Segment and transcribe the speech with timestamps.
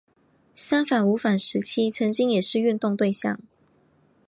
[0.55, 3.39] 三反五反时期曾经也是运动对象。